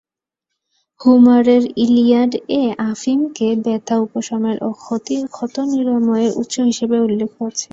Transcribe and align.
হোমারের- 0.99 1.63
Iliad 1.83 2.31
এ 2.55 2.61
আফিমকে 2.89 3.47
ব্যথা 3.63 3.95
উপশমের 4.05 4.57
ও 4.61 4.69
ক্ষত 5.31 5.55
নিরাময়ের 5.71 6.31
উৎস 6.41 6.55
হিসেবে 6.69 6.97
উল্লেখ 7.05 7.31
আছে। 7.41 7.67